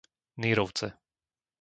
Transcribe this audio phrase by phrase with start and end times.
[0.41, 0.87] Nýrovce